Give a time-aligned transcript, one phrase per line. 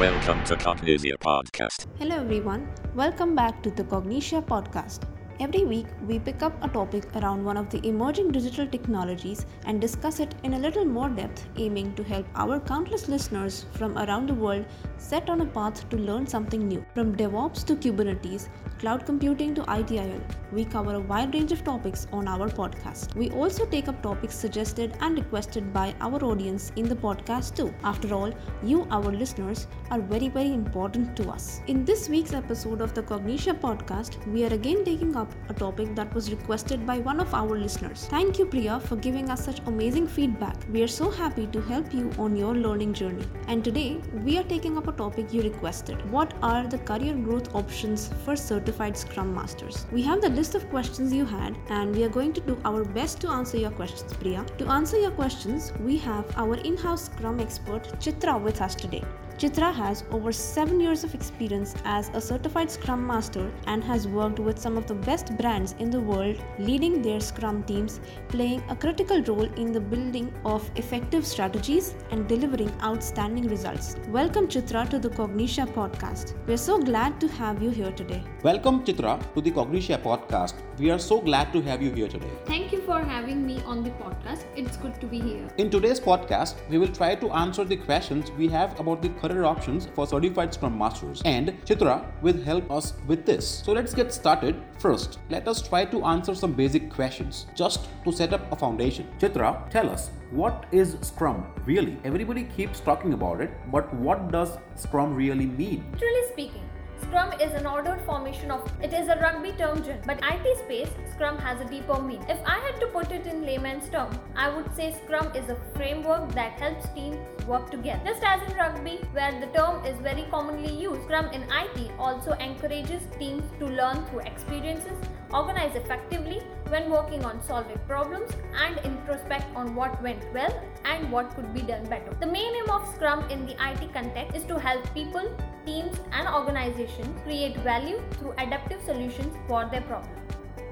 [0.00, 1.86] Welcome to Cognixia Podcast.
[1.98, 5.02] Hello everyone, welcome back to the Cognixia podcast.
[5.40, 9.78] Every week, we pick up a topic around one of the emerging digital technologies and
[9.78, 14.30] discuss it in a little more depth, aiming to help our countless listeners from around
[14.30, 14.64] the world
[14.96, 16.82] set on a path to learn something new.
[16.94, 18.48] From DevOps to Kubernetes,
[18.80, 20.20] cloud computing to ITIL,
[20.52, 23.14] we cover a wide range of topics on our podcast.
[23.14, 27.74] We also take up topics suggested and requested by our audience in the podcast too.
[27.84, 28.32] After all,
[28.62, 31.60] you, our listeners, are very, very important to us.
[31.66, 35.94] In this week's episode of the Cognixia podcast, we are again taking up a topic
[35.94, 38.06] that was requested by one of our listeners.
[38.08, 40.56] Thank you, Priya, for giving us such amazing feedback.
[40.72, 43.26] We are so happy to help you on your learning journey.
[43.46, 46.10] And today, we are taking up a topic you requested.
[46.10, 48.36] What are the career growth options for
[48.70, 49.86] certified Scrum Masters?
[49.90, 52.84] We have the list of questions you had, and we are going to do our
[52.84, 54.46] best to answer your questions, Priya.
[54.58, 59.02] To answer your questions, we have our in house Scrum expert, Chitra, with us today.
[59.40, 64.38] Chitra has over 7 years of experience as a certified Scrum Master and has worked
[64.38, 68.76] with some of the best brands in the world, leading their Scrum teams, playing a
[68.76, 73.96] critical role in the building of effective strategies and delivering outstanding results.
[74.08, 76.34] Welcome, Chitra, to the Cognixia podcast.
[76.46, 78.22] We're so glad to have you here today.
[78.42, 80.52] Welcome, Chitra, to the Cognixia podcast.
[80.80, 82.30] We are so glad to have you here today.
[82.46, 84.44] Thank you for having me on the podcast.
[84.56, 85.46] It's good to be here.
[85.58, 89.44] In today's podcast, we will try to answer the questions we have about the career
[89.44, 93.46] options for certified Scrum Masters, and Chitra will help us with this.
[93.46, 94.56] So let's get started.
[94.78, 99.06] First, let us try to answer some basic questions just to set up a foundation.
[99.18, 101.98] Chitra, tell us what is Scrum really?
[102.04, 105.84] Everybody keeps talking about it, but what does Scrum really mean?
[105.98, 106.69] Truly speaking,
[107.02, 111.38] Scrum is an ordered formation of it is a rugby term, but IT space Scrum
[111.38, 112.24] has a deeper meaning.
[112.28, 115.56] If I had to put it in layman's term, I would say Scrum is a
[115.74, 118.00] framework that helps teams work together.
[118.04, 122.32] Just as in rugby, where the term is very commonly used, Scrum in IT also
[122.32, 124.96] encourages teams to learn through experiences,
[125.32, 131.34] organize effectively when working on solving problems, and introspect on what went well and what
[131.34, 132.16] could be done better.
[132.20, 135.36] The main aim of Scrum in the IT context is to help people,
[135.70, 140.19] teams, and organizations create value through adaptive solutions for their problems.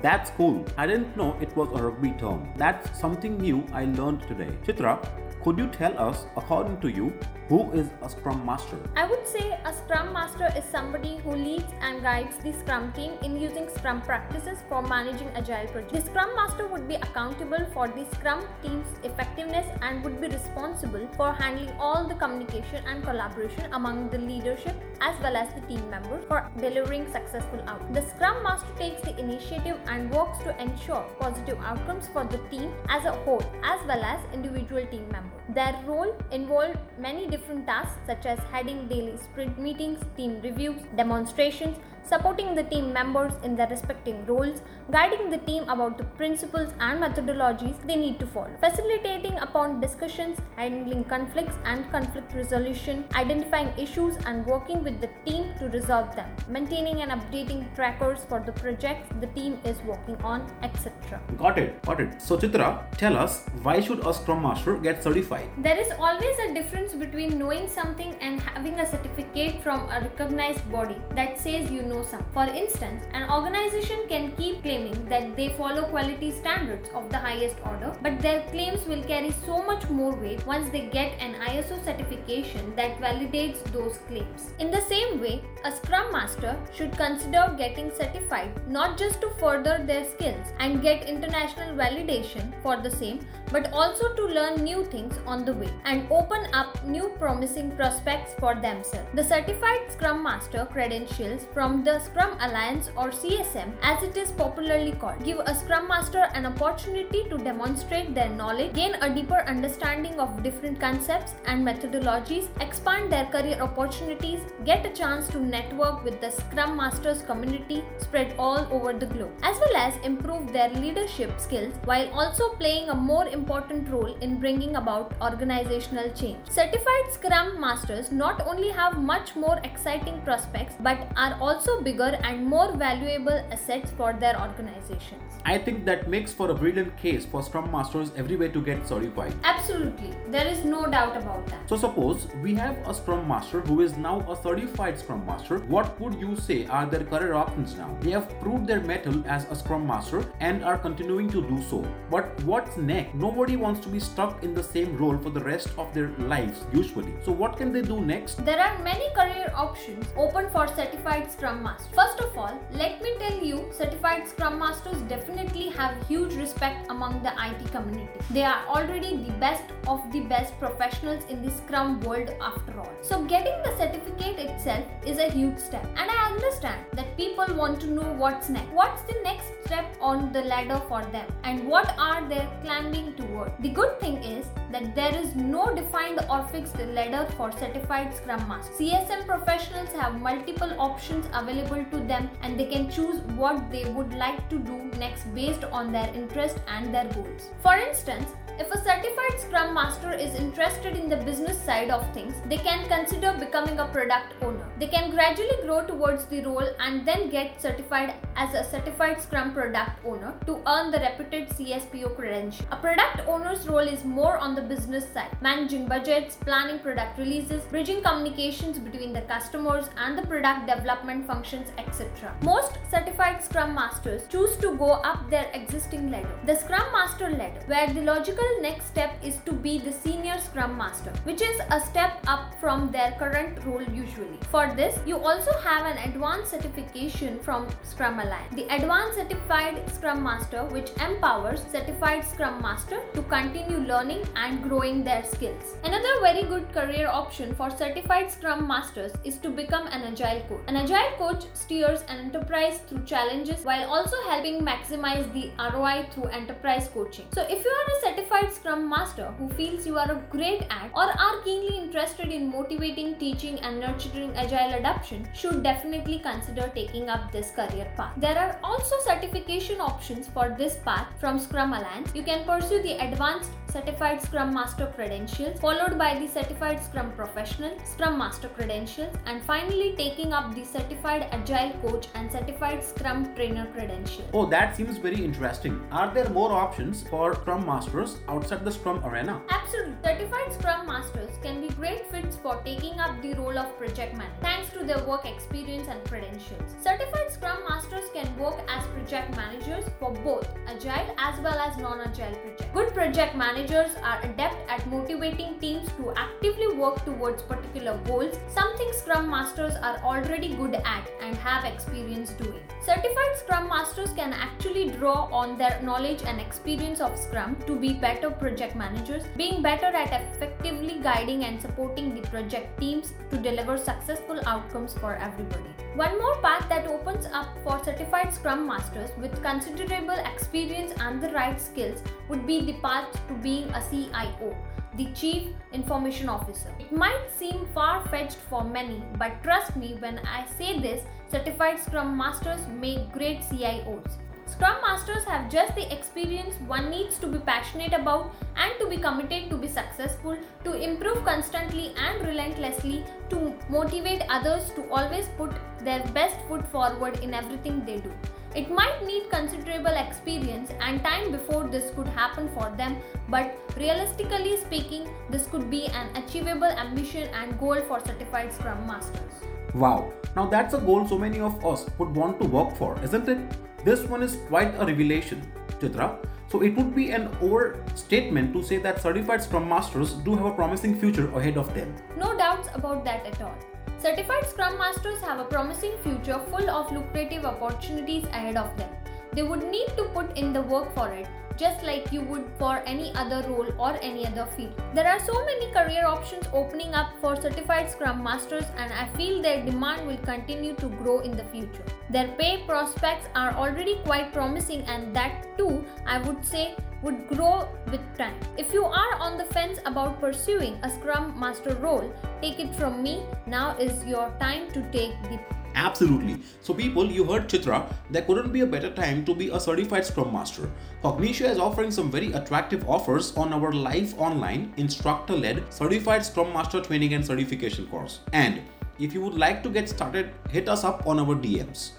[0.00, 0.64] That's cool.
[0.76, 2.48] I didn't know it was a rugby term.
[2.56, 4.50] That's something new I learned today.
[4.64, 5.04] Chitra,
[5.42, 7.12] could you tell us, according to you,
[7.48, 8.76] who is a Scrum Master?
[8.96, 13.12] I would say a Scrum Master is somebody who leads and guides the Scrum team
[13.22, 15.92] in using Scrum practices for managing agile projects.
[15.92, 21.08] The Scrum Master would be accountable for the Scrum team's effectiveness and would be responsible
[21.16, 25.88] for handling all the communication and collaboration among the leadership as well as the team
[25.88, 27.94] members for delivering successful outcomes.
[27.94, 32.70] The Scrum Master takes the initiative and works to ensure positive outcomes for the team
[32.88, 35.47] as a whole as well as individual team members.
[35.58, 41.76] Their role involved many different tasks such as heading daily sprint meetings, team reviews, demonstrations,
[42.08, 47.02] supporting the team members in their respective roles, guiding the team about the principles and
[47.02, 54.16] methodologies they need to follow, facilitating upon discussions, handling conflicts and conflict resolution, identifying issues
[54.26, 59.08] and working with the team to resolve them, maintaining and updating trackers for the projects
[59.20, 61.20] the team is working on, etc.
[61.36, 62.22] Got it, got it.
[62.22, 65.47] So, Chitra, tell us why should a Scrum Master get certified?
[65.56, 70.70] There is always a difference between knowing something and having a certificate from a recognized
[70.70, 72.24] body that says you know some.
[72.32, 77.56] For instance, an organization can keep claiming that they follow quality standards of the highest
[77.64, 81.82] order, but their claims will carry so much more weight once they get an ISO
[81.84, 84.50] certification that validates those claims.
[84.58, 89.82] In the same way, a Scrum Master should consider getting certified not just to further
[89.84, 93.20] their skills and get international validation for the same,
[93.52, 98.34] but also to learn new things on the way and open up new promising prospects
[98.38, 99.08] for themselves.
[99.14, 104.92] The Certified Scrum Master credentials from the Scrum Alliance or CSM, as it is popularly
[104.92, 110.18] called, give a Scrum Master an opportunity to demonstrate their knowledge, gain a deeper understanding
[110.20, 116.20] of different concepts and methodologies, expand their career opportunities, get a chance to network with
[116.20, 121.38] the Scrum Masters community spread all over the globe, as well as improve their leadership
[121.40, 126.38] skills while also playing a more important role in bringing about organizational change.
[126.50, 132.46] Certified Scrum Masters not only have much more exciting prospects but are also bigger and
[132.46, 135.22] more valuable assets for their organizations.
[135.44, 139.34] I think that makes for a brilliant case for Scrum Masters everywhere to get certified.
[139.44, 141.68] Absolutely, there is no doubt about that.
[141.68, 145.58] So suppose we have a Scrum Master who is now a certified Scrum Master.
[145.76, 147.96] What would you say are their career options now?
[148.00, 151.86] They have proved their mettle as a Scrum Master and are continuing to do so.
[152.10, 153.14] But what's next?
[153.28, 156.64] Nobody wants to be stuck in the same role for the rest of their lives
[156.72, 157.12] usually.
[157.22, 158.42] So what can they do next?
[158.42, 161.94] There are many career options open for certified Scrum Masters.
[161.94, 167.22] First of all, let me tell you, certified Scrum Masters definitely have huge respect among
[167.22, 168.08] the IT community.
[168.30, 172.90] They are already the best of the best professionals in the Scrum world after all.
[173.02, 175.84] So getting the certificate itself is a huge step.
[175.98, 178.70] And I understand that people want to know what's next.
[178.72, 183.52] What's the next step on the ladder for them and what are they climbing toward?
[183.60, 188.46] The good thing is that there is no defined or fixed ladder for certified Scrum
[188.48, 188.72] Master.
[188.72, 194.14] CSM professionals have multiple options available to them and they can choose what they would
[194.14, 197.50] like to do next based on their interest and their goals.
[197.62, 198.28] For instance,
[198.60, 202.88] if a certified Scrum Master is interested in the business side of things, they can
[202.88, 204.66] consider becoming a product owner.
[204.80, 209.52] They can gradually grow towards the role and then get certified as a certified Scrum
[209.52, 212.66] product owner to earn the reputed CSPO credential.
[212.70, 217.62] A product owner's role is more on the business side, managing budgets, planning product releases,
[217.64, 222.34] bridging communications between the customers and the product development functions, etc.
[222.42, 227.62] Most certified Scrum Masters choose to go up their existing ladder, the Scrum Master ladder,
[227.66, 231.80] where the logical next step is to be the senior Scrum Master, which is a
[231.80, 234.38] step up from their current role usually.
[234.50, 240.22] For this, you also have an advanced certification from Scrum Alliance, the Advanced Certified Scrum
[240.22, 245.74] Master, which empowers certified Scrum Master to continue learning and growing their skills.
[245.82, 250.60] Another very good career option for certified Scrum Masters is to become an Agile coach.
[250.68, 256.26] An Agile coach steers an enterprise through challenges while also helping maximize the ROI through
[256.26, 257.26] enterprise coaching.
[257.34, 260.92] So, if you are a certified Scrum Master who feels you are a great at
[260.94, 267.07] or are keenly interested in motivating, teaching, and nurturing Agile adoption, should definitely consider taking
[267.08, 268.12] up this career path.
[268.16, 272.10] There are also certification options for this path from Scrum Alliance.
[272.14, 277.78] You can pursue the Advanced Certified Scrum Master credentials, followed by the Certified Scrum Professional,
[277.84, 283.66] Scrum Master credentials, and finally taking up the Certified Agile Coach and Certified Scrum Trainer
[283.74, 284.28] credentials.
[284.32, 285.86] Oh, that seems very interesting.
[285.92, 289.42] Are there more options for Scrum Masters outside the Scrum arena?
[289.50, 289.96] Absolutely.
[290.02, 294.34] Certified Scrum Masters can be great fits for taking up the role of project manager
[294.40, 296.74] thanks to their work experience and credentials.
[296.82, 302.08] Certified Scrum Masters can work as project managers for both agile as well as non-agile
[302.18, 302.37] projects.
[302.74, 308.90] Good project managers are adept at motivating teams to actively work towards particular goals, something
[308.92, 312.60] Scrum Masters are already good at and have experience doing.
[312.84, 317.94] Certified Scrum Masters can actually draw on their knowledge and experience of Scrum to be
[317.94, 323.78] better project managers, being better at effectively guiding and supporting the project teams to deliver
[323.78, 325.87] successful outcomes for everybody.
[325.98, 331.30] One more path that opens up for certified Scrum Masters with considerable experience and the
[331.30, 334.56] right skills would be the path to being a CIO
[334.94, 336.72] the Chief Information Officer.
[336.78, 341.02] It might seem far fetched for many, but trust me when I say this
[341.32, 344.18] certified Scrum Masters make great CIOs.
[344.50, 348.96] Scrum Masters have just the experience one needs to be passionate about and to be
[348.96, 355.52] committed to be successful, to improve constantly and relentlessly, to motivate others to always put
[355.84, 358.10] their best foot forward in everything they do.
[358.54, 362.96] It might need considerable experience and time before this could happen for them,
[363.28, 369.44] but realistically speaking, this could be an achievable ambition and goal for certified Scrum Masters.
[369.74, 373.28] Wow, now that's a goal so many of us would want to work for, isn't
[373.28, 373.67] it?
[373.84, 375.40] This one is quite a revelation,
[375.80, 376.18] Chitra.
[376.48, 380.52] So it would be an overstatement to say that certified Scrum Masters do have a
[380.52, 381.94] promising future ahead of them.
[382.16, 383.54] No doubts about that at all.
[383.98, 388.88] Certified Scrum Masters have a promising future full of lucrative opportunities ahead of them.
[389.32, 391.28] They would need to put in the work for it,
[391.58, 394.72] just like you would for any other role or any other field.
[394.94, 399.42] There are so many career options opening up for certified Scrum Masters, and I feel
[399.42, 401.84] their demand will continue to grow in the future.
[402.10, 407.68] Their pay prospects are already quite promising, and that too, I would say, would grow
[407.90, 408.34] with time.
[408.56, 412.12] If you are on the fence about pursuing a Scrum Master role,
[412.42, 415.38] take it from me, now is your time to take the
[415.78, 416.40] Absolutely.
[416.60, 420.04] So, people, you heard Chitra, there couldn't be a better time to be a certified
[420.04, 420.68] Scrum Master.
[421.04, 426.52] Cognixia is offering some very attractive offers on our live online, instructor led certified Scrum
[426.52, 428.20] Master training and certification course.
[428.32, 428.60] And
[428.98, 431.92] if you would like to get started, hit us up on our DMs.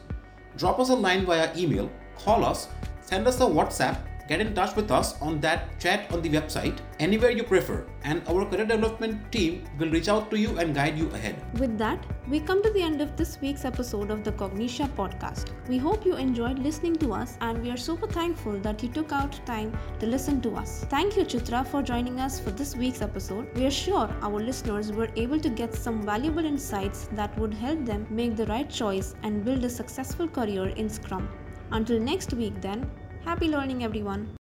[0.58, 2.68] Drop us a line via email, call us,
[3.00, 3.98] send us a WhatsApp
[4.30, 8.22] get in touch with us on that chat on the website anywhere you prefer and
[8.28, 11.36] our career development team will reach out to you and guide you ahead.
[11.60, 15.50] With that, we come to the end of this week's episode of the Cognixia podcast.
[15.68, 19.12] We hope you enjoyed listening to us and we are super thankful that you took
[19.12, 20.86] out time to listen to us.
[20.90, 23.52] Thank you Chitra for joining us for this week's episode.
[23.56, 27.84] We are sure our listeners were able to get some valuable insights that would help
[27.84, 31.28] them make the right choice and build a successful career in Scrum.
[31.72, 32.90] Until next week then,
[33.24, 34.38] Happy learning, everyone.